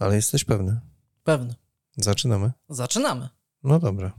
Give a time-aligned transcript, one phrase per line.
[0.00, 0.80] Ale jesteś pewny?
[1.24, 1.54] Pewny.
[1.96, 2.52] Zaczynamy?
[2.68, 3.28] Zaczynamy.
[3.62, 4.12] No dobra.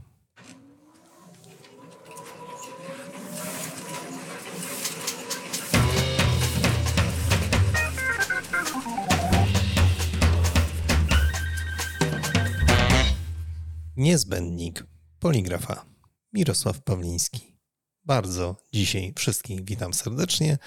[13.96, 14.86] Niezbędnik
[15.18, 15.84] poligrafa
[16.32, 17.56] Mirosław Pawliński.
[18.04, 20.58] Bardzo dzisiaj wszystkich witam serdecznie,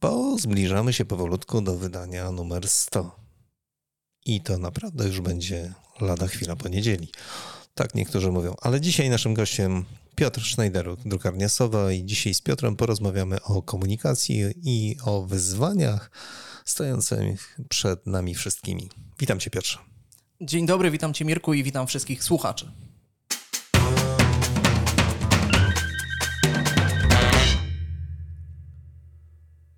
[0.00, 3.27] bo zbliżamy się powolutku do wydania numer 100.
[4.28, 7.08] I to naprawdę już będzie lada chwila po niedzieli.
[7.74, 8.54] Tak niektórzy mówią.
[8.62, 14.44] Ale dzisiaj naszym gościem Piotr Schneideruk, drukarnia Sowa i dzisiaj z Piotrem porozmawiamy o komunikacji
[14.62, 16.10] i o wyzwaniach
[16.64, 18.90] stojących przed nami wszystkimi.
[19.18, 19.78] Witam Cię Piotrze.
[20.40, 22.70] Dzień dobry, witam Cię Mirku i witam wszystkich słuchaczy.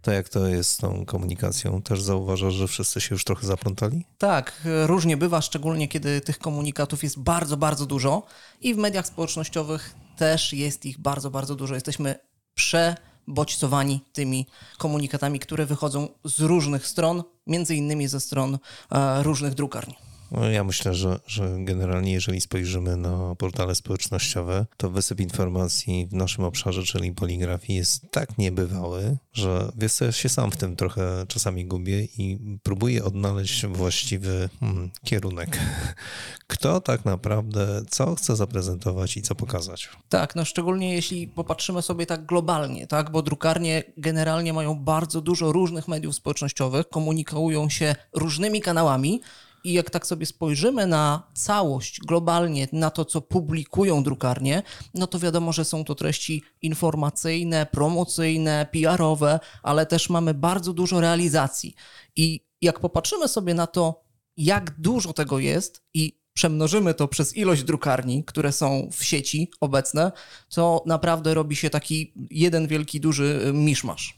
[0.02, 1.82] To jak to jest z tą komunikacją?
[1.82, 4.04] Też zauważasz, że wszyscy się już trochę zaplątali?
[4.18, 8.23] Tak, różnie bywa, szczególnie kiedy tych komunikatów jest bardzo, bardzo dużo
[8.60, 11.74] i w mediach społecznościowych też jest ich bardzo, bardzo dużo.
[11.74, 12.15] Jesteśmy
[12.54, 14.46] przebodźcowani tymi
[14.78, 18.59] komunikatami, które wychodzą z różnych stron, między innymi ze stron
[18.90, 20.09] e, różnych drukarni.
[20.32, 26.14] No, ja myślę, że, że generalnie, jeżeli spojrzymy na portale społecznościowe, to wysyp informacji w
[26.14, 30.76] naszym obszarze, czyli poligrafii, jest tak niebywały, że wiesz co, ja się sam w tym
[30.76, 35.59] trochę czasami gubię i próbuję odnaleźć właściwy hmm, kierunek.
[36.46, 39.88] Kto tak naprawdę, co chce zaprezentować i co pokazać.
[40.09, 45.52] Tak, no szczególnie jeśli popatrzymy sobie tak globalnie, tak, bo drukarnie generalnie mają bardzo dużo
[45.52, 49.20] różnych mediów społecznościowych, komunikują się różnymi kanałami,
[49.64, 54.62] i jak tak sobie spojrzymy na całość globalnie, na to, co publikują drukarnie,
[54.94, 61.00] no to wiadomo, że są to treści informacyjne, promocyjne, PR-owe, ale też mamy bardzo dużo
[61.00, 61.74] realizacji.
[62.16, 64.03] I jak popatrzymy sobie na to,
[64.36, 70.12] jak dużo tego jest i przemnożymy to przez ilość drukarni, które są w sieci obecne,
[70.49, 74.15] to naprawdę robi się taki jeden wielki, duży y, miszmasz.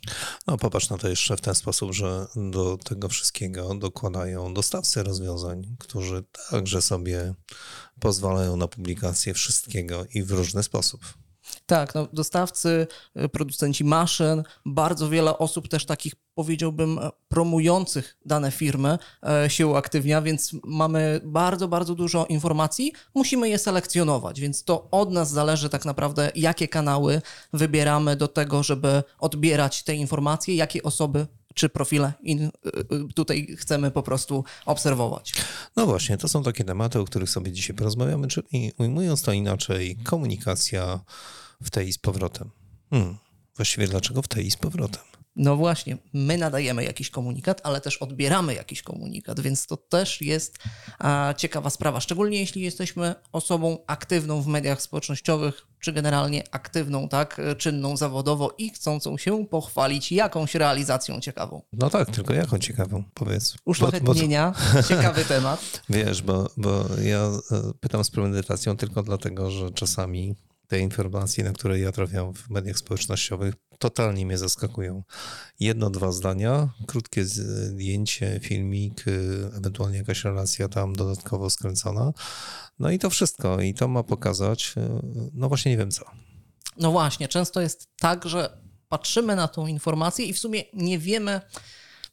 [0.46, 5.76] No popatrz na to jeszcze w ten sposób, że do tego wszystkiego dokładają dostawcy rozwiązań,
[5.78, 7.34] którzy także sobie
[8.00, 11.00] pozwalają na publikację wszystkiego i w różny sposób.
[11.66, 12.86] Tak, no, dostawcy,
[13.24, 20.22] y, producenci maszyn, bardzo wiele osób też takich powiedziałbym promujących dane firmy e, się uaktywnia,
[20.22, 25.84] więc mamy bardzo, bardzo dużo informacji, musimy je selekcjonować, więc to od nas zależy tak
[25.84, 32.42] naprawdę, jakie kanały wybieramy do tego, żeby odbierać te informacje, jakie osoby czy profile in,
[32.42, 32.50] y,
[32.94, 35.32] y, tutaj chcemy po prostu obserwować.
[35.76, 39.96] No właśnie, to są takie tematy, o których sobie dzisiaj porozmawiamy, czyli ujmując to inaczej,
[40.04, 41.00] komunikacja
[41.62, 42.50] w tej i z powrotem.
[42.90, 43.18] Hmm.
[43.56, 45.02] Właściwie dlaczego w tej i z powrotem?
[45.36, 50.58] No właśnie, my nadajemy jakiś komunikat, ale też odbieramy jakiś komunikat, więc to też jest
[51.36, 57.96] ciekawa sprawa, szczególnie jeśli jesteśmy osobą aktywną w mediach społecznościowych, czy generalnie aktywną, tak, czynną
[57.96, 61.62] zawodowo i chcącą się pochwalić jakąś realizacją ciekawą.
[61.72, 63.56] No tak, tylko jaką ciekawą, powiedz.
[63.64, 65.60] Uszlachetnienia, bo, ciekawy temat.
[65.88, 70.36] Wiesz, bo, bo ja e, pytam z premedytacją tylko dlatego, że czasami
[70.72, 75.02] te informacje, na które ja trafiam w mediach społecznościowych, totalnie mnie zaskakują.
[75.60, 82.12] Jedno, dwa zdania, krótkie zdjęcie, filmik, y, ewentualnie jakaś relacja tam dodatkowo skręcona.
[82.78, 83.60] No i to wszystko.
[83.60, 84.80] I to ma pokazać, y,
[85.34, 86.04] no właśnie nie wiem co.
[86.76, 91.40] No właśnie, często jest tak, że patrzymy na tą informację i w sumie nie wiemy,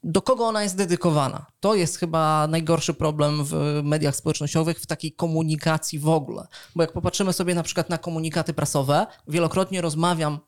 [0.04, 1.46] do kogo ona jest dedykowana.
[1.60, 6.48] To jest chyba najgorszy problem w mediach społecznościowych, w takiej komunikacji w ogóle.
[6.76, 10.40] Bo jak popatrzymy sobie na przykład na komunikaty prasowe, wielokrotnie rozmawiam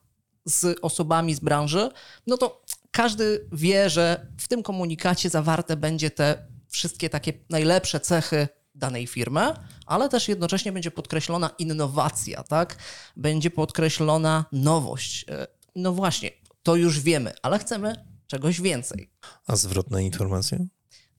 [0.46, 1.90] z osobami z branży,
[2.28, 8.48] no to każdy wie, że w tym komunikacie zawarte będzie te wszystkie takie najlepsze cechy
[8.76, 9.54] danej firmy,
[9.86, 12.78] ale też jednocześnie będzie podkreślona innowacja, tak?
[13.18, 15.26] Będzie podkreślona nowość.
[15.30, 16.32] E, no właśnie,
[16.64, 19.10] to już wiemy, ale chcemy czegoś więcej.
[19.48, 20.66] A zwrotne informacje?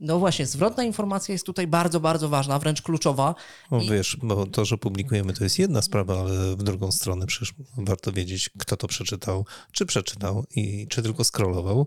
[0.01, 3.35] No właśnie, zwrotna informacja jest tutaj bardzo, bardzo ważna, wręcz kluczowa.
[3.71, 7.55] No wiesz, bo to, że publikujemy, to jest jedna sprawa, ale w drugą stronę przecież
[7.77, 11.87] warto wiedzieć, kto to przeczytał, czy przeczytał i czy tylko scrollował.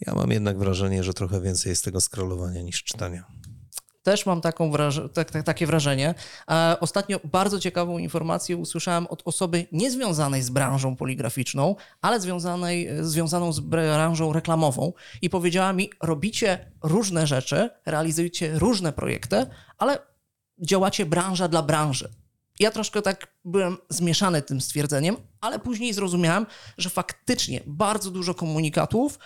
[0.00, 3.24] Ja mam jednak wrażenie, że trochę więcej jest tego scrollowania niż czytania.
[4.02, 6.14] Też mam wraż- tak, tak, takie wrażenie.
[6.50, 13.52] E, ostatnio bardzo ciekawą informację usłyszałem od osoby niezwiązanej z branżą poligraficzną, ale związanej, związaną
[13.52, 19.46] z branżą reklamową i powiedziała mi, robicie różne rzeczy, realizujecie różne projekty,
[19.78, 19.98] ale
[20.62, 22.14] działacie branża dla branży.
[22.60, 26.46] Ja troszkę tak byłem zmieszany tym stwierdzeniem, ale później zrozumiałem,
[26.78, 29.18] że faktycznie bardzo dużo komunikatów,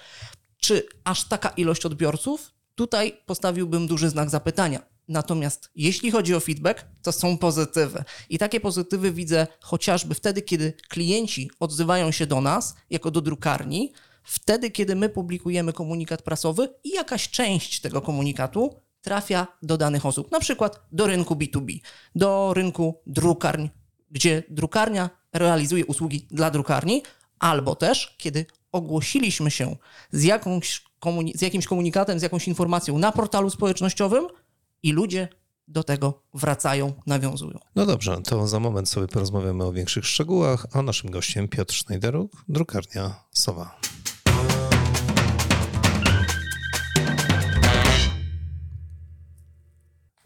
[0.58, 4.80] czy aż taka ilość odbiorców, tutaj postawiłbym duży znak zapytania.
[5.08, 8.04] Natomiast jeśli chodzi o feedback, to są pozytywy.
[8.28, 13.92] I takie pozytywy widzę chociażby wtedy, kiedy klienci odzywają się do nas, jako do drukarni,
[14.22, 20.32] wtedy, kiedy my publikujemy komunikat prasowy i jakaś część tego komunikatu trafia do danych osób,
[20.32, 21.80] na przykład do rynku B2B,
[22.14, 23.68] do rynku drukarń,
[24.10, 27.02] gdzie drukarnia realizuje usługi dla drukarni,
[27.38, 28.46] albo też kiedy
[28.76, 29.76] ogłosiliśmy się
[30.12, 30.84] z, jakąś
[31.34, 34.26] z jakimś komunikatem, z jakąś informacją na portalu społecznościowym
[34.82, 35.28] i ludzie
[35.68, 37.58] do tego wracają, nawiązują.
[37.74, 42.32] No dobrze, to za moment sobie porozmawiamy o większych szczegółach, a naszym gościem Piotr Schneideruk,
[42.48, 43.78] drukarnia Sowa.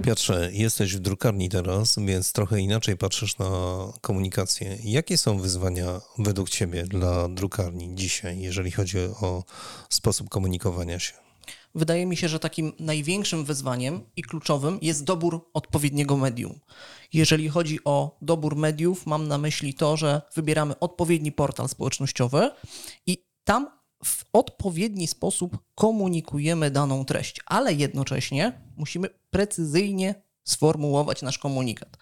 [0.03, 3.51] Piotrze, jesteś w drukarni teraz, więc trochę inaczej patrzysz na
[4.01, 4.79] komunikację.
[4.85, 9.45] Jakie są wyzwania według Ciebie dla drukarni dzisiaj, jeżeli chodzi o
[9.89, 11.13] sposób komunikowania się?
[11.75, 16.61] Wydaje mi się, że takim największym wyzwaniem i kluczowym jest dobór odpowiedniego medium.
[17.13, 22.51] Jeżeli chodzi o dobór mediów, mam na myśli to, że wybieramy odpowiedni portal społecznościowy
[23.07, 30.15] i tam w odpowiedni sposób komunikujemy daną treść, ale jednocześnie musimy precyzyjnie
[30.45, 31.97] sformułować nasz komunikat.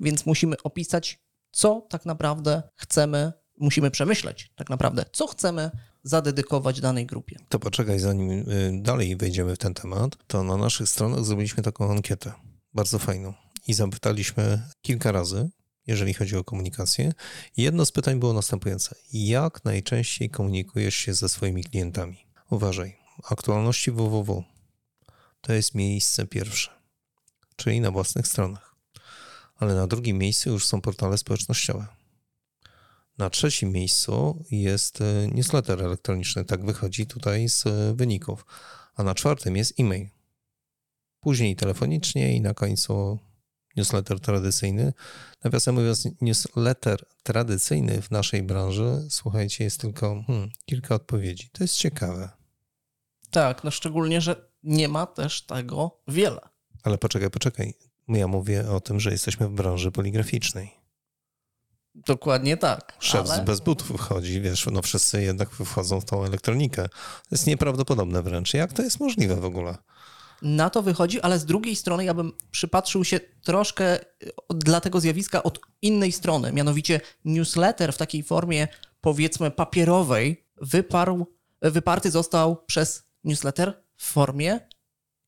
[0.00, 1.20] Więc musimy opisać,
[1.50, 5.70] co tak naprawdę chcemy, musimy przemyśleć tak naprawdę, co chcemy
[6.02, 7.36] zadedykować danej grupie.
[7.48, 11.90] To poczekaj, zanim y, dalej wejdziemy w ten temat, to na naszych stronach zrobiliśmy taką
[11.90, 12.32] ankietę,
[12.74, 13.34] bardzo fajną.
[13.66, 15.50] I zapytaliśmy kilka razy,
[15.86, 17.12] jeżeli chodzi o komunikację.
[17.56, 22.26] Jedno z pytań było następujące: jak najczęściej komunikujesz się ze swoimi klientami?
[22.50, 22.96] Uważaj,
[23.30, 24.44] aktualności www
[25.46, 26.70] to jest miejsce pierwsze,
[27.56, 28.76] czyli na własnych stronach.
[29.56, 31.86] Ale na drugim miejscu już są portale społecznościowe.
[33.18, 38.46] Na trzecim miejscu jest e, newsletter elektroniczny, tak wychodzi tutaj z e, wyników.
[38.94, 40.08] A na czwartym jest e-mail.
[41.20, 43.18] Później telefonicznie i na końcu
[43.76, 44.92] newsletter tradycyjny.
[45.44, 51.50] Nawiasem mówiąc, newsletter tradycyjny w naszej branży, słuchajcie, jest tylko hmm, kilka odpowiedzi.
[51.52, 52.28] To jest ciekawe.
[53.30, 56.40] Tak, no szczególnie, że nie ma też tego wiele.
[56.82, 57.74] Ale poczekaj, poczekaj.
[58.08, 60.70] Ja mówię o tym, że jesteśmy w branży poligraficznej.
[61.94, 62.96] Dokładnie tak.
[62.98, 63.44] Szef ale...
[63.44, 66.88] bez butów wchodzi, wiesz, no wszyscy jednak wchodzą w tą elektronikę.
[66.88, 68.54] To jest nieprawdopodobne wręcz.
[68.54, 69.76] Jak to jest możliwe w ogóle?
[70.42, 73.98] Na to wychodzi, ale z drugiej strony ja bym przypatrzył się troszkę
[74.50, 76.52] dla tego zjawiska od innej strony.
[76.52, 78.68] Mianowicie newsletter w takiej formie
[79.00, 81.26] powiedzmy papierowej wyparł,
[81.62, 84.60] wyparty został przez newsletter w formie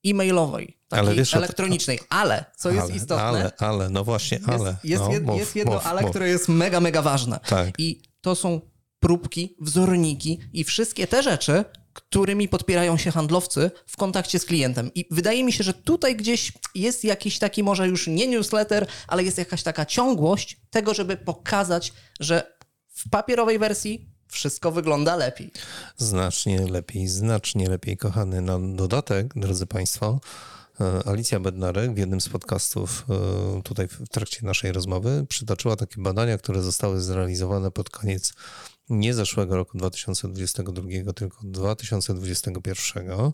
[0.06, 2.00] e-mailowej, takiej ale wiesz, elektronicznej.
[2.10, 3.24] Ale, co jest ale, istotne...
[3.24, 4.70] Ale, ale, no właśnie, ale.
[4.70, 6.10] Jest, jest, no, jed, mów, jest jedno mów, ale, mów.
[6.10, 7.40] które jest mega, mega ważne.
[7.48, 7.74] Tak.
[7.78, 8.60] I to są
[9.00, 11.64] próbki, wzorniki i wszystkie te rzeczy,
[11.98, 14.90] którymi podpierają się handlowcy w kontakcie z klientem.
[14.94, 19.24] I wydaje mi się, że tutaj gdzieś jest jakiś taki może już nie newsletter, ale
[19.24, 22.56] jest jakaś taka ciągłość tego, żeby pokazać, że
[22.88, 25.50] w papierowej wersji wszystko wygląda lepiej.
[25.96, 28.40] Znacznie lepiej, znacznie lepiej, kochany.
[28.40, 30.20] Na dodatek, drodzy Państwo,
[30.80, 36.02] e, Alicja Bednarek w jednym z podcastów e, tutaj w trakcie naszej rozmowy przytoczyła takie
[36.02, 38.32] badania, które zostały zrealizowane pod koniec
[38.90, 43.32] nie zeszłego roku 2022, tylko 2021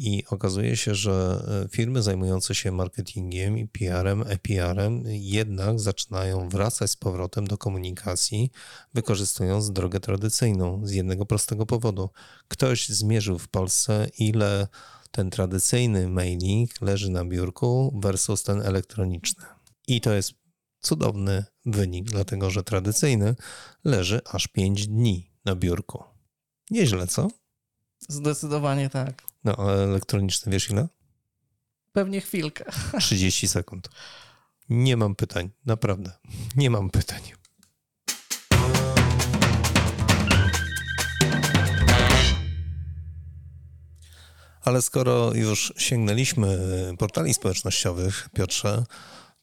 [0.00, 6.90] i okazuje się, że e, firmy zajmujące się marketingiem i PR-em, EPR-em jednak zaczynają wracać
[6.90, 8.50] z powrotem do komunikacji,
[8.94, 12.10] wykorzystując drogę tradycyjną z jednego prostego powodu.
[12.48, 14.68] Ktoś zmierzył w Polsce, ile
[15.10, 19.44] ten tradycyjny mailing leży na biurku versus ten elektroniczny.
[19.88, 20.32] I to jest
[20.88, 23.34] cudowny wynik, dlatego że tradycyjny
[23.84, 26.04] leży aż 5 dni na biurku.
[26.70, 27.28] Nieźle, co?
[28.08, 29.22] Zdecydowanie tak.
[29.44, 30.88] No, a elektroniczny wiesz ile?
[31.92, 32.64] Pewnie chwilkę.
[33.00, 33.88] 30 sekund.
[34.68, 36.12] Nie mam pytań, naprawdę.
[36.56, 37.20] Nie mam pytań.
[44.62, 46.58] Ale skoro już sięgnęliśmy
[46.98, 48.84] portali społecznościowych, Piotrze,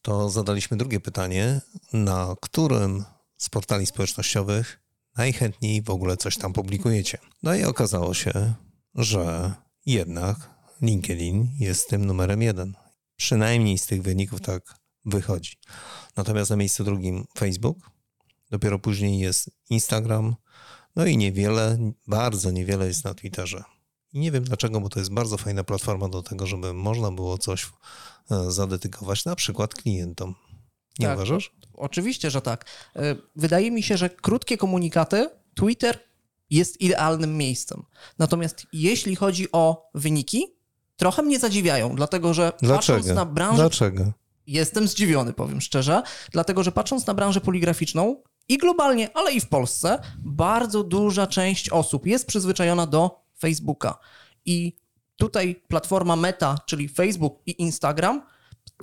[0.06, 1.62] to zadaliśmy drugie pytanie,
[1.94, 3.06] na którym
[3.38, 4.80] z portali społecznościowych
[5.18, 7.18] najchętniej w ogóle coś tam publikujecie.
[7.44, 8.54] No i okazało się,
[8.96, 9.54] że
[9.86, 10.50] jednak
[10.82, 12.74] LinkedIn jest tym numerem jeden.
[13.16, 15.58] Przynajmniej z tych wyników tak wychodzi.
[16.16, 17.78] Natomiast na miejscu drugim Facebook,
[18.50, 20.36] dopiero później jest Instagram,
[20.96, 23.64] no i niewiele, bardzo niewiele jest na Twitterze.
[24.16, 27.38] I nie wiem dlaczego, bo to jest bardzo fajna platforma do tego, żeby można było
[27.38, 27.70] coś
[28.32, 30.36] e, zadedykować na przykład klientom.
[31.00, 31.52] Nie tak, uważasz?
[31.74, 32.66] Oczywiście, że tak.
[32.96, 36.00] E, wydaje mi się, że krótkie komunikaty, Twitter
[36.50, 37.84] jest idealnym miejscem.
[38.20, 40.46] Natomiast jeśli chodzi o wyniki,
[40.96, 42.98] trochę mnie zadziwiają, dlatego że Dlaczego?
[43.00, 44.14] patrząc na branżę Dlaczego?
[44.48, 49.48] Jestem zdziwiony, powiem szczerze, dlatego że patrząc na branżę poligraficzną i globalnie, ale i w
[49.48, 53.98] Polsce, bardzo duża część osób jest przyzwyczajona do Facebooka.
[54.46, 54.74] I
[55.15, 58.22] tutaj platforma Meta, czyli Facebook i Instagram,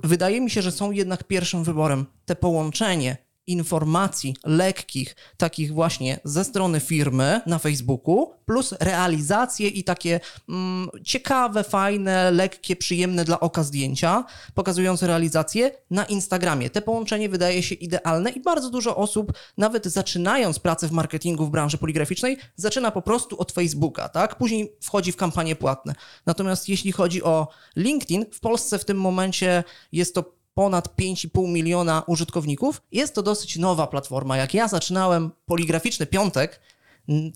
[0.03, 2.05] wydaje mi się, że są jednak pierwszym wyborem.
[2.25, 10.19] Te połączenie informacji lekkich, takich właśnie ze strony firmy na Facebooku, plus realizacje i takie
[10.49, 16.69] mm, ciekawe, fajne, lekkie, przyjemne dla oka zdjęcia, pokazujące realizacje na Instagramie.
[16.69, 21.49] Te połączenie wydaje się idealne i bardzo dużo osób, nawet zaczynając pracę w marketingu w
[21.49, 24.35] branży poligraficznej, zaczyna po prostu od Facebooka, tak?
[24.35, 25.95] Później wchodzi w kampanie płatne.
[26.25, 32.03] Natomiast jeśli chodzi o LinkedIn, w Polsce w tym momencie jest to ponad 5,5 miliona
[32.07, 32.81] użytkowników.
[32.91, 34.37] Jest to dosyć nowa platforma.
[34.37, 36.59] Jak ja zaczynałem poligraficzny piątek,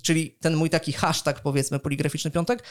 [0.04, 2.64] czyli ten mój taki hashtag, powiedzmy, poligraficzny piątek,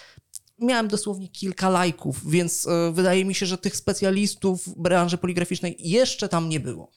[0.59, 5.77] miałem dosłownie kilka lajków, więc e, wydaje mi się, że tych specjalistów w branży poligraficznej
[5.79, 6.91] jeszcze tam nie było.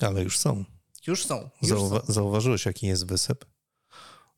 [0.00, 0.64] Ale już są.
[1.06, 1.50] Już są.
[1.62, 2.12] Już Zauwa- są.
[2.12, 3.44] Zauważyłeś, jaki jest wysyp?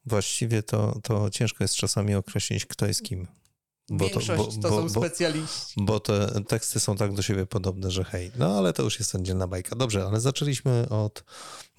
[0.06, 3.26] Właściwie to, to ciężko jest czasami określić, kto jest kim.
[3.90, 5.74] Większość to, są specjaliści.
[5.76, 8.32] Bo te teksty są tak do siebie podobne, że hej.
[8.38, 9.76] No ale to już jest oddzielna bajka.
[9.76, 11.24] Dobrze, ale zaczęliśmy od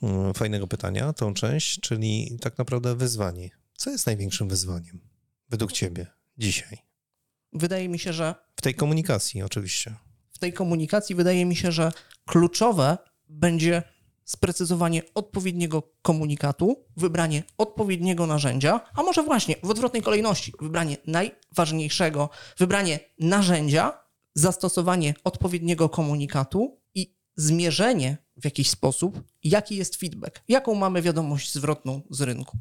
[0.03, 3.49] mm, fajnego pytania, tą część, czyli tak naprawdę wyzwanie.
[3.77, 4.99] Co jest największym wyzwaniem
[5.49, 6.77] według ciebie dzisiaj?
[7.53, 9.95] Wydaje mi się, że W tej komunikacji oczywiście.
[10.31, 11.91] w tej komunikacji wydaje mi się, że
[12.25, 12.97] kluczowe
[13.29, 13.83] będzie
[14.29, 22.99] sprecyzowanie odpowiedniego komunikatu, wybranie odpowiedniego narzędzia, a może właśnie w odwrotnej kolejności, wybranie najważniejszego, wybranie
[23.19, 23.93] narzędzia,
[24.35, 32.01] zastosowanie odpowiedniego komunikatu i zmierzenie w jakiś sposób, jaki jest feedback, jaką mamy wiadomość zwrotną
[32.09, 32.57] z rynku.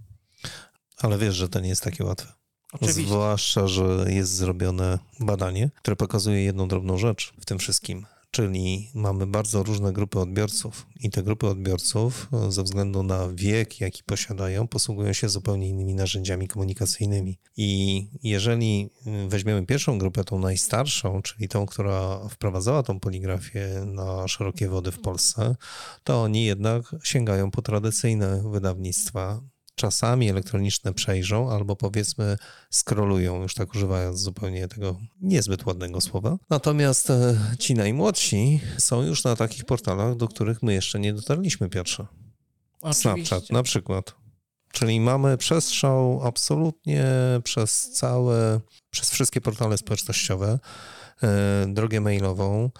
[0.99, 2.33] Ale wiesz, że to nie jest takie łatwe.
[2.73, 3.03] Oczywiście.
[3.03, 8.07] Zwłaszcza, że jest zrobione badanie, które pokazuje jedną drobną rzecz w tym wszystkim.
[8.39, 13.81] Czyli mamy bardzo różne grupy odbiorców i te grupy odbiorców e, ze względu na wiek,
[13.81, 17.39] jaki posiadają, posługują się zupełnie innymi narzędziami komunikacyjnymi.
[17.57, 24.29] I jeżeli y, weźmiemy pierwszą grupę, tą najstarszą, czyli tą, która wprowadzała tą poligrafię na
[24.29, 25.57] szerokie wody w Polsce,
[26.05, 29.41] to oni jednak sięgają po tradycyjne wydawnictwa,
[29.79, 32.37] czasami elektroniczne przejrzą, albo powiedzmy
[32.71, 36.37] scrollują, już tak używając zupełnie tego niezbyt ładnego słowa.
[36.51, 41.69] Natomiast e, ci najmłodsi są już na takich portalach, do których my jeszcze nie dotarliśmy,
[41.69, 42.07] Piotrze.
[42.93, 44.15] Snapchat na przykład.
[44.73, 47.05] Czyli mamy przestrzał absolutnie
[47.45, 50.59] przez całe, przez wszystkie portale społecznościowe,
[51.23, 52.71] e, drogę mailową,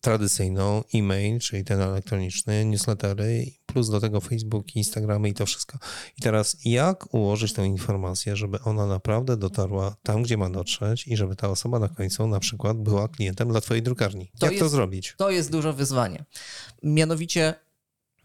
[0.00, 5.78] tradycyjną, e-mail, czyli ten elektroniczny, newslettery, plus do tego Facebook, Instagramy i to wszystko.
[6.18, 11.16] I teraz jak ułożyć tę informację, żeby ona naprawdę dotarła tam, gdzie ma dotrzeć i
[11.16, 14.30] żeby ta osoba na końcu na przykład była klientem dla twojej drukarni?
[14.38, 15.14] To jak to jest- zrobić?
[15.18, 16.24] To jest duże wyzwanie.
[16.82, 17.54] Mianowicie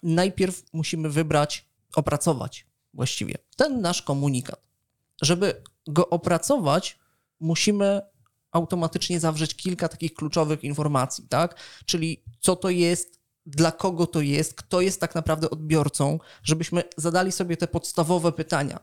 [0.04, 1.66] najpierw musimy wybrać,
[1.96, 4.62] opracować właściwie ten nasz komunikat.
[5.22, 7.00] Żeby go opracować,
[7.40, 8.02] musimy
[8.52, 11.56] automatycznie zawrzeć kilka takich kluczowych informacji, tak?
[11.86, 17.32] Czyli co to jest, dla kogo to jest, kto jest tak naprawdę odbiorcą, żebyśmy zadali
[17.32, 18.80] sobie te podstawowe pytania.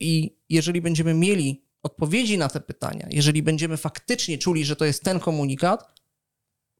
[0.00, 5.02] I jeżeli będziemy mieli odpowiedzi na te pytania, jeżeli będziemy faktycznie czuli, że to jest
[5.02, 5.98] ten komunikat,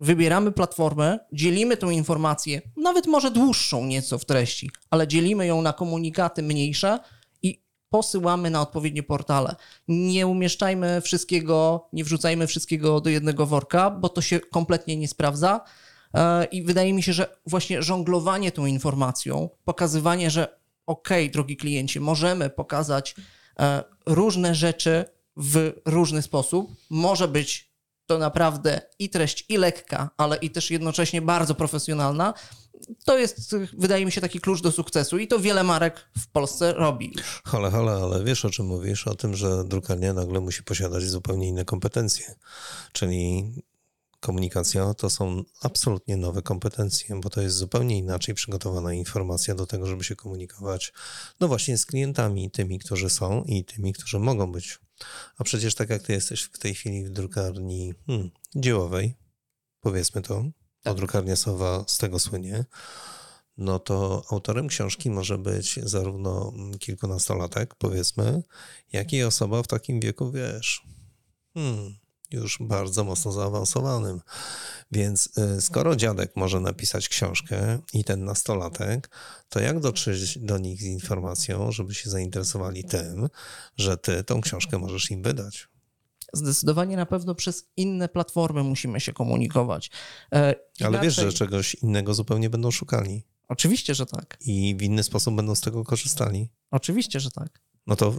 [0.01, 5.73] wybieramy platformę, dzielimy tą informację, nawet może dłuższą nieco w treści, ale dzielimy ją na
[5.73, 6.99] komunikaty mniejsze
[7.91, 9.57] posyłamy na odpowiednie portale.
[9.89, 15.61] Nie umieszczajmy wszystkiego, nie wrzucajmy wszystkiego do jednego worka, bo to się kompletnie nie sprawdza.
[16.15, 22.01] E, I wydaje mi się, że właśnie żonglowanie tą informacją, pokazywanie, że okej, drogi klienci,
[22.01, 23.15] możemy pokazać
[23.59, 25.05] e, różne rzeczy
[25.37, 27.69] w różny sposób, może być
[28.07, 32.35] to naprawdę i treść i lekka, ale i też jednocześnie bardzo profesjonalna.
[33.05, 36.73] To jest, wydaje mi się, taki klucz do sukcesu i to wiele marek w Polsce
[36.73, 37.15] robi.
[37.45, 39.07] Hale, hale, ale wiesz o czym mówisz?
[39.07, 42.35] O tym, że drukarnia nagle musi posiadać zupełnie inne kompetencje.
[42.93, 43.45] Czyli
[44.21, 49.87] komunikacja to są absolutnie nowe kompetencje, bo to jest zupełnie inaczej przygotowana informacja do tego,
[49.87, 50.93] żeby się komunikować,
[51.41, 54.79] no właśnie z klientami, tymi, którzy są i tymi, którzy mogą być.
[55.39, 59.15] A przecież tak jak ty jesteś w tej chwili w drukarni hmm, dziełowej,
[59.81, 60.45] powiedzmy to,
[60.83, 60.97] Tak.
[60.97, 62.65] drukarnia Sowa z tego słynie,
[63.59, 68.43] no to autorem książki może być zarówno kilkunastolatek, powiedzmy,
[68.93, 70.83] jak i osoba w takim wieku, wiesz,
[71.55, 71.95] hmm,
[72.31, 74.21] już bardzo mocno zaawansowanym.
[74.93, 79.11] Więc y, skoro dziadek może napisać książkę i ten nastolatek,
[79.49, 83.29] to jak dotrzeć do nich z informacją, żeby się zainteresowali tym,
[83.77, 85.69] że ty tą książkę możesz im wydać?
[86.33, 89.91] Zdecydowanie na pewno przez inne platformy musimy się komunikować.
[90.35, 90.55] E,
[90.85, 94.37] Ale wiesz, że inaczej- czegoś innego zupełnie będą szukali Oczywiście, że tak.
[94.41, 96.49] i w inny sposób będą z tego korzystali.
[96.71, 97.63] Oczywiście, że tak.
[97.87, 98.15] No to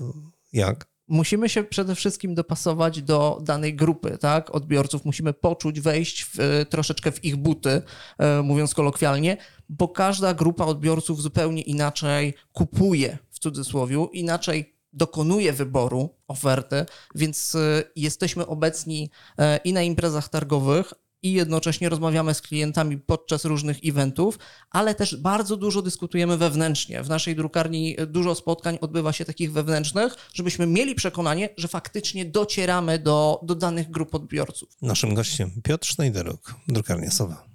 [0.54, 0.90] jak?
[1.08, 5.06] musimy się przede wszystkim dopasować do danej grupy, tak, odbiorców.
[5.06, 7.82] Musimy poczuć, wejść w, e, troszeczkę w ich buty,
[8.18, 9.38] e, mówiąc kolokwialnie,
[9.70, 17.84] bo każda grupa odbiorców zupełnie inaczej kupuje, w cudzysłowie, inaczej dokonuje wyboru oferty, więc e,
[17.96, 20.94] jesteśmy obecni e, i na imprezach targowych,
[21.24, 27.04] i jednocześnie rozmawiamy z klientami podczas różnych eventów, ale też bardzo dużo dyskutujemy wewnętrznie.
[27.04, 33.00] W naszej drukarni dużo spotkań odbywa się takich wewnętrznych, żebyśmy mieli przekonanie, że faktycznie docieramy
[33.00, 34.70] do, do danych grup odbiorców.
[34.82, 37.49] Naszym gościem Piotr Schneideruk, drukarnia Sowa.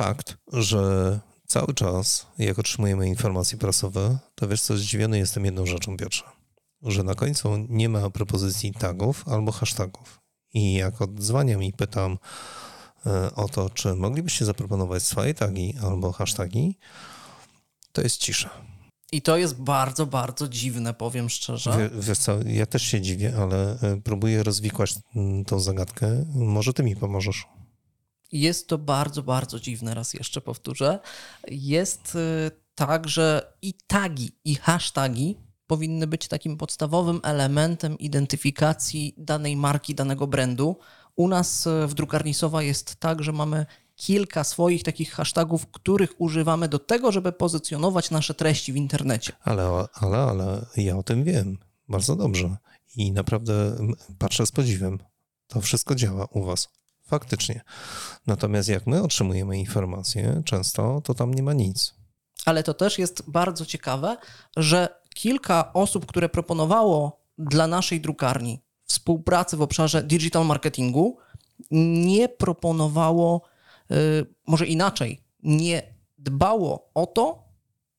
[0.00, 5.96] Fakt, że cały czas, jak otrzymujemy informacje prasowe, to wiesz co, zdziwiony jestem jedną rzeczą,
[5.96, 6.24] Piotrze,
[6.82, 10.20] że na końcu nie ma propozycji tagów albo hashtagów.
[10.54, 12.18] I jak odzwaniam i pytam
[13.06, 16.78] e, o to, czy moglibyście zaproponować swoje tagi albo hasztagi,
[17.92, 18.50] to jest cisza.
[19.12, 21.78] I to jest bardzo, bardzo dziwne, powiem szczerze.
[21.78, 26.24] Wie- Wiesz co, ja też się dziwię, ale e, próbuję rozwikłać mm, tą zagadkę.
[26.34, 27.46] Może ty mi pomożesz.
[28.32, 30.98] Jest to bardzo, bardzo dziwne, raz jeszcze powtórzę.
[31.48, 39.56] Jest y, tak, że i tagi, i hasztagi powinny być takim podstawowym elementem identyfikacji danej
[39.56, 40.76] marki, danego brandu.
[41.16, 46.20] U nas y, w drukarni Sowa jest tak, że mamy kilka swoich takich hashtagów, których
[46.20, 49.32] używamy do tego, żeby pozycjonować nasze treści w internecie.
[49.40, 51.58] Ale, ale, ale ja o tym wiem
[51.88, 52.56] bardzo dobrze
[52.96, 53.76] i naprawdę
[54.18, 54.98] patrzę z podziwem.
[55.46, 56.68] To wszystko działa u was.
[57.10, 57.60] Faktycznie.
[58.26, 61.94] Natomiast jak my otrzymujemy informacje, często to tam nie ma nic.
[62.44, 64.16] Ale to też jest bardzo ciekawe,
[64.56, 71.18] że kilka osób, które proponowało dla naszej drukarni współpracy w obszarze digital marketingu,
[71.70, 73.42] nie proponowało,
[73.90, 75.82] y, może inaczej, nie
[76.18, 77.49] dbało o to,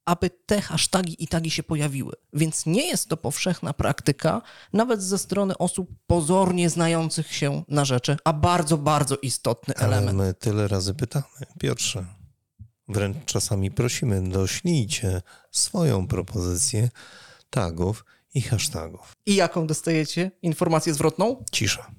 [0.06, 2.14] aby te hasztagi i tagi się pojawiły.
[2.34, 4.42] Więc nie jest to powszechna praktyka,
[4.74, 10.18] nawet ze strony osób pozornie znających się na rzeczy, a bardzo, bardzo istotny Ale element.
[10.18, 11.26] my tyle razy pytamy.
[11.60, 12.06] Piotrze,
[12.88, 16.90] wręcz czasami prosimy, doślijcie swoją propozycję
[17.50, 19.12] tagów i hashtagów.
[19.26, 21.44] I jaką dostajecie informację zwrotną?
[21.52, 21.92] Cisza.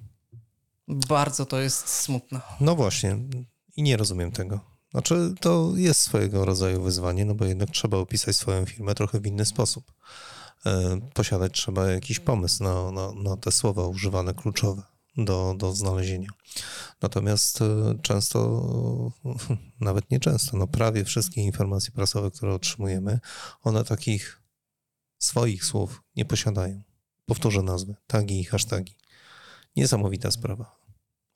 [0.87, 2.41] Bardzo to jest smutne.
[2.59, 3.17] No właśnie,
[3.75, 4.72] i nie rozumiem tego.
[4.93, 9.25] Znaczy, to jest swojego rodzaju wyzwanie, no bo jednak trzeba opisać swoją firmę trochę w
[9.25, 9.93] inny sposób.
[10.65, 14.83] E, Posiadać trzeba jakiś pomysł na, na, na te słowa używane kluczowe
[15.17, 16.29] do, do znalezienia.
[17.01, 17.65] Natomiast e,
[18.01, 19.11] często,
[19.79, 23.19] nawet nie często, no prawie wszystkie informacje prasowe, które otrzymujemy,
[23.63, 24.41] one takich
[25.19, 26.81] swoich słów nie posiadają.
[27.25, 28.95] Powtórzę nazwy, tagi i hasztagi.
[29.75, 30.75] Niesamowita sprawa.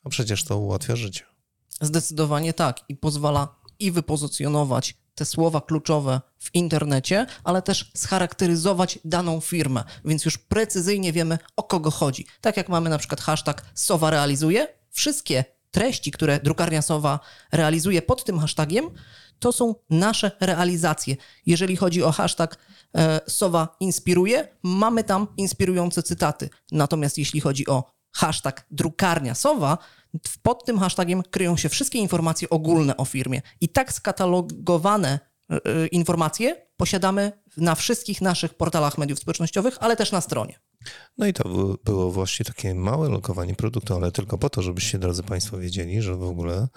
[0.04, 1.37] A przecież to ułatwia życie.
[1.82, 9.40] Zdecydowanie tak i pozwala i wypozycjonować te słowa kluczowe w internecie, ale też scharakteryzować daną
[9.40, 12.26] firmę, więc już precyzyjnie wiemy o kogo chodzi.
[12.42, 17.20] Tak jak mamy na przykład hashtag Sowa realizuje, wszystkie treści, które drukarnia Sowa
[17.52, 18.90] realizuje pod tym hashtagiem,
[19.40, 21.16] to są nasze realizacje.
[21.46, 22.58] Jeżeli chodzi o hashtag
[22.96, 26.50] e, Sowa inspiruje, mamy tam inspirujące cytaty.
[26.72, 29.78] Natomiast jeśli chodzi o hashtag drukarnia Sowa,
[30.42, 33.42] pod tym hashtagiem kryją się wszystkie informacje ogólne o firmie.
[33.62, 35.20] I tak skatalogowane
[35.52, 40.60] e, e, informacje posiadamy na wszystkich naszych portalach mediów społecznościowych, ale też na stronie.
[41.18, 45.00] No i to było, było właśnie takie małe lokowanie produktu, ale tylko po to, żebyście,
[45.00, 46.68] drodzy Państwo, wiedzieli, że w ogóle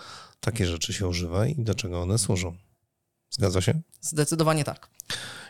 [0.41, 2.57] takie rzeczy się używa i do czego one służą.
[3.31, 3.81] Zgadza się?
[4.01, 4.91] Zdecydowanie tak.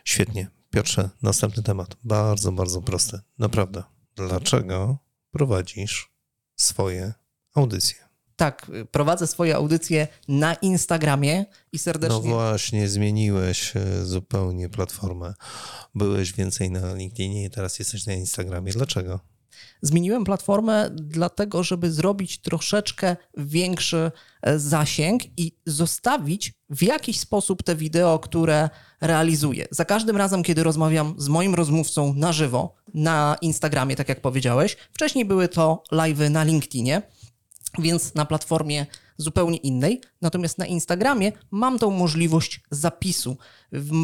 [0.04, 0.50] Świetnie.
[0.70, 1.96] Piotrze, następny temat.
[2.04, 3.20] Bardzo, bardzo prosty.
[3.38, 3.82] Naprawdę.
[4.16, 4.98] Dlaczego
[5.30, 6.12] prowadzisz
[6.56, 7.12] swoje
[7.54, 8.10] audycje?
[8.36, 12.16] Tak, prowadzę swoje audycje na Instagramie i serdecznie.
[12.16, 15.34] No właśnie, zmieniłeś e, zupełnie platformę.
[15.94, 18.72] Byłeś więcej na LinkedInie i teraz jesteś na Instagramie.
[18.72, 19.20] Dlaczego?
[19.82, 27.76] Zmieniłem platformę dlatego, żeby zrobić troszeczkę większy e, zasięg i zostawić w jakiś sposób te
[27.76, 29.66] wideo, które realizuję.
[29.70, 34.76] Za każdym razem, kiedy rozmawiam z moim rozmówcą na żywo na Instagramie, tak jak powiedziałeś,
[34.92, 37.02] wcześniej były to live'y na LinkedInie,
[37.78, 38.86] więc na platformie
[39.20, 40.00] zupełnie innej.
[40.22, 43.36] Natomiast na Instagramie mam tą możliwość zapisu.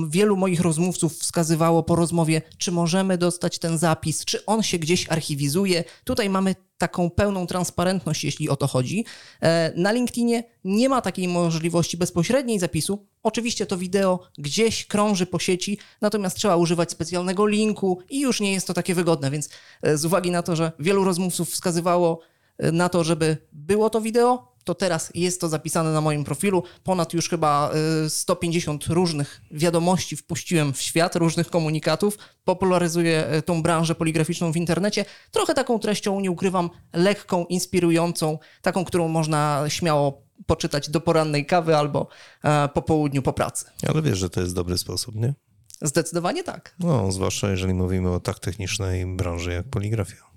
[0.08, 5.10] Wielu moich rozmówców wskazywało po rozmowie, czy możemy dostać ten zapis, czy on się gdzieś
[5.10, 5.84] archiwizuje.
[6.04, 9.04] Tutaj mamy taką pełną transparentność, jeśli o to chodzi.
[9.40, 13.06] E, na LinkedInie nie ma takiej możliwości bezpośredniej zapisu.
[13.22, 18.52] Oczywiście to wideo gdzieś krąży po sieci, natomiast trzeba używać specjalnego linku i już nie
[18.52, 19.48] jest to takie wygodne, więc
[19.82, 22.20] e, z uwagi na to, że wielu rozmówców wskazywało
[22.58, 26.62] na to, żeby było to wideo, to teraz jest to zapisane na moim profilu.
[26.84, 27.70] Ponad już chyba
[28.08, 32.18] 150 y, różnych wiadomości wpuściłem w świat, różnych komunikatów.
[32.44, 35.04] Popularyzuję y, tą branżę poligraficzną w internecie.
[35.30, 41.76] Trochę taką treścią, nie ukrywam, lekką, inspirującą, taką, którą można śmiało poczytać do porannej kawy
[41.76, 42.08] albo
[42.44, 43.64] e, po południu po pracy.
[43.88, 45.34] Ale wiesz, że to jest dobry sposób, nie?
[45.82, 46.74] Zdecydowanie tak.
[46.78, 50.35] No, zwłaszcza jeżeli mówimy o tak technicznej branży jak poligrafia.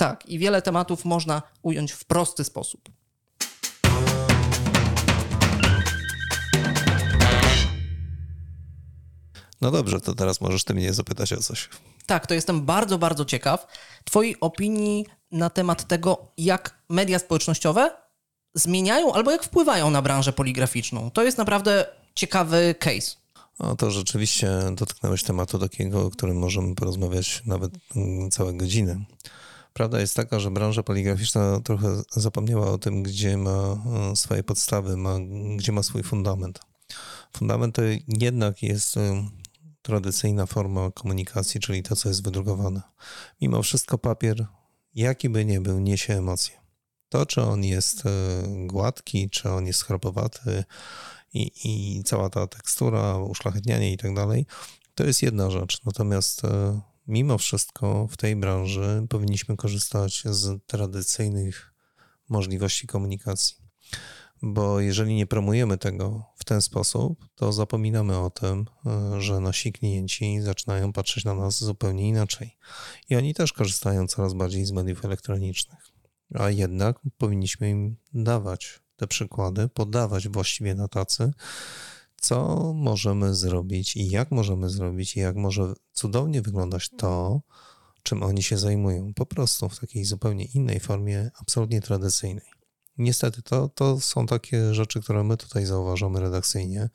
[0.00, 2.88] Tak, i wiele tematów można ująć w prosty sposób.
[9.60, 11.68] No dobrze, to teraz możesz ty mnie zapytać o coś.
[12.06, 13.66] Tak, to jestem bardzo, bardzo ciekaw
[14.04, 17.90] Twojej opinii na temat tego, jak media społecznościowe
[18.54, 21.10] zmieniają albo jak wpływają na branżę poligraficzną.
[21.10, 23.16] To jest naprawdę ciekawy case.
[23.58, 29.04] No to rzeczywiście dotknąłeś tematu takiego, o którym możemy porozmawiać nawet mm, całe godziny.
[29.72, 34.96] Prawda jest taka, że branża poligraficzna trochę zapomniała o tym, gdzie ma e, swoje podstawy,
[34.96, 35.18] ma,
[35.56, 36.60] gdzie ma swój fundament.
[37.36, 39.28] Fundament to jednak jest e,
[39.82, 42.82] tradycyjna forma komunikacji, czyli to, co jest wydrukowane.
[43.40, 44.46] Mimo wszystko papier,
[44.94, 46.60] jaki by nie był, niesie emocje.
[47.08, 48.10] To, czy on jest e,
[48.66, 50.64] gładki, czy on jest chrapowaty
[51.32, 54.46] i, i cała ta tekstura, uszlachetnianie i tak dalej,
[54.94, 55.84] to jest jedna rzecz.
[55.84, 56.42] Natomiast
[57.10, 61.74] mimo wszystko w tej branży powinniśmy korzystać z tradycyjnych
[62.28, 63.70] możliwości komunikacji
[64.42, 69.72] bo jeżeli nie promujemy tego w ten sposób, to zapominamy o tym, e, że nasi
[69.72, 72.56] klienci zaczynają patrzeć na nas zupełnie inaczej.
[73.10, 75.78] I oni też korzystają coraz bardziej z mediów elektronicznych.
[76.34, 81.32] A jednak powinniśmy im dawać te przykłady, podawać właściwie na tacy,
[82.20, 87.40] co możemy zrobić i jak możemy zrobić, i jak może cudownie wyglądać to,
[88.02, 89.14] czym oni się zajmują.
[89.14, 92.44] Po prostu w takiej zupełnie innej formie, absolutnie tradycyjnej.
[92.98, 96.88] Niestety to, to są takie rzeczy, które my tutaj zauważamy redakcyjnie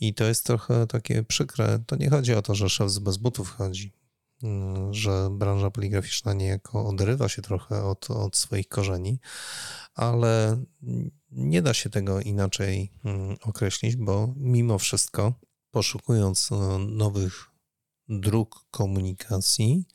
[0.00, 1.78] i to jest trochę takie przykre.
[1.86, 3.92] To nie chodzi o to, że szef bez butów chodzi,
[4.90, 9.18] że branża poligraficzna niejako odrywa się trochę od, od swoich korzeni,
[9.94, 10.64] ale
[11.30, 15.34] nie da się tego inaczej mm, określić, bo mimo wszystko,
[15.70, 17.50] poszukując e, nowych
[18.08, 19.86] dróg komunikacji,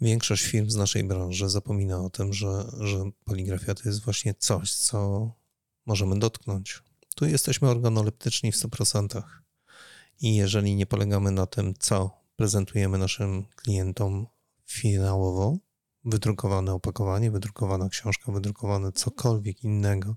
[0.00, 4.74] Większość firm z naszej branży zapomina o tym, że, że poligrafia to jest właśnie coś,
[4.74, 5.30] co
[5.86, 6.82] możemy dotknąć.
[7.14, 9.22] Tu jesteśmy organoleptyczni w 100%.
[10.20, 14.26] I jeżeli nie polegamy na tym, co prezentujemy naszym klientom
[14.66, 15.58] finałowo,
[16.04, 20.16] wydrukowane opakowanie, wydrukowana książka, wydrukowane cokolwiek innego,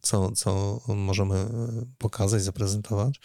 [0.00, 1.48] co, co możemy
[1.98, 3.20] pokazać, zaprezentować,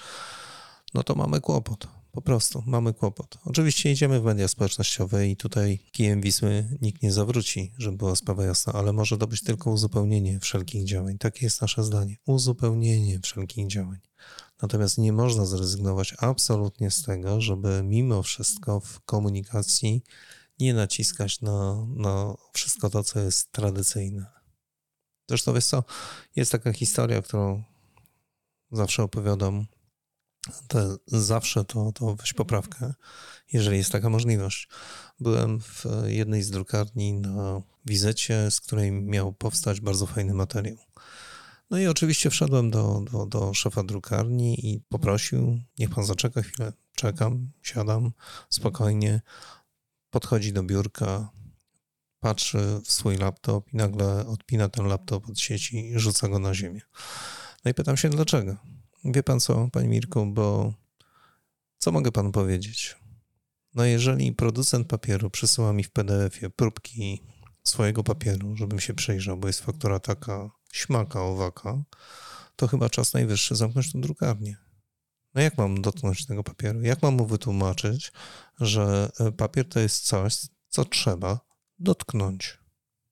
[0.93, 1.87] no to mamy kłopot.
[2.11, 3.37] Po prostu mamy kłopot.
[3.45, 8.45] Oczywiście idziemy w media społecznościowe i tutaj kijem Wisły nikt nie zawróci, żeby była sprawa
[8.45, 11.17] jasna, ale może to być tylko uzupełnienie wszelkich działań.
[11.17, 12.15] Takie jest nasze zdanie.
[12.25, 14.10] Uzupełnienie wszelkich działań.
[14.61, 20.03] Natomiast nie można zrezygnować absolutnie z tego, żeby mimo wszystko w komunikacji
[20.59, 24.25] nie naciskać na, na wszystko to, co jest tradycyjne.
[25.29, 25.83] Zresztą wiesz co,
[26.35, 27.63] jest taka historia, którą
[28.71, 29.65] zawsze opowiadam
[30.67, 32.93] to zawsze to, to weź poprawkę,
[33.53, 34.69] jeżeli jest taka możliwość.
[35.19, 40.90] Byłem w jednej z drukarni na wizycie, z której miał powstać bardzo fajny materiał.
[41.71, 46.73] No i oczywiście wszedłem do, do, do szefa drukarni i poprosił, niech pan zaczeka chwilę.
[46.95, 48.11] Czekam, siadam
[48.49, 49.21] spokojnie.
[50.09, 51.29] Podchodzi do biurka,
[52.19, 56.53] patrzy w swój laptop i nagle odpina ten laptop od sieci i rzuca go na
[56.53, 56.81] ziemię.
[57.65, 58.57] No i pytam się, dlaczego?
[59.05, 60.73] Wie pan co, panie Mirku, bo
[61.77, 62.95] co mogę panu powiedzieć?
[63.75, 67.23] No jeżeli producent papieru przysyła mi w PDF-ie próbki
[67.63, 71.83] swojego papieru, żebym się przejrzał, bo jest faktura taka śmaka, owaka,
[72.55, 74.57] to chyba czas najwyższy zamknąć tę drukarnię.
[75.33, 76.81] No jak mam dotknąć tego papieru?
[76.81, 78.11] Jak mam mu wytłumaczyć,
[78.59, 81.39] że e, papier to jest coś, co trzeba
[81.79, 82.57] dotknąć?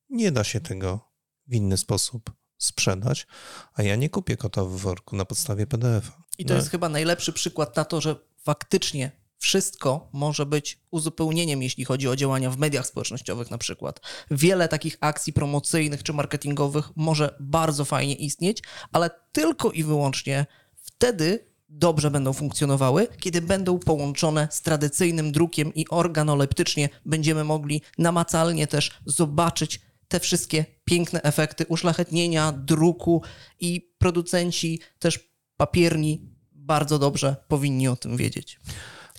[0.10, 1.00] Nie da się tego
[1.48, 3.28] w inny sposób sprzedać,
[3.74, 6.24] a ja nie kupię kota w worku na podstawie PDF-a.
[6.38, 6.60] I to no.
[6.60, 12.16] jest chyba najlepszy przykład na to, że faktycznie wszystko może być uzupełnieniem, jeśli chodzi o
[12.16, 14.02] działania w mediach społecznościowych na przykład.
[14.32, 21.50] Wiele takich akcji promocyjnych czy marketingowych może bardzo fajnie istnieć, ale tylko i wyłącznie wtedy
[21.70, 28.92] dobrze będą funkcjonowały, kiedy będą połączone z tradycyjnym drukiem i organoleptycznie będziemy mogli namacalnie też
[29.06, 33.22] zobaczyć te wszystkie piękne efekty uszlachetnienia druku
[33.60, 35.20] i producenci też
[35.58, 36.22] papierni
[36.52, 38.60] bardzo dobrze powinni o tym wiedzieć.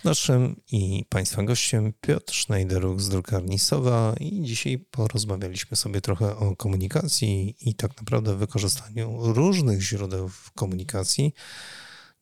[0.03, 6.55] Naszym i Państwa gościem Piotr Schneideruk z drukarni Sowa i dzisiaj porozmawialiśmy sobie trochę o
[6.55, 11.33] komunikacji i tak naprawdę wykorzystaniu różnych źródeł komunikacji,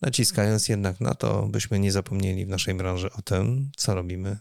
[0.01, 4.37] naciskając jednak na to, byśmy nie zapomnieli w naszej branży o tym, co robimy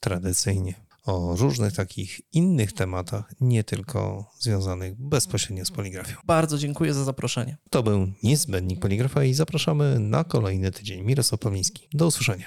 [0.00, 0.74] tradycyjnie.
[1.04, 6.16] O różnych takich innych tematach, nie tylko związanych bezpośrednio z poligrafią.
[6.24, 7.56] Bardzo dziękuję za zaproszenie.
[7.70, 11.02] To był niezbędnik poligrafa i zapraszamy na kolejny tydzień.
[11.02, 11.88] Mirosław Pawliński.
[11.92, 12.46] Do usłyszenia.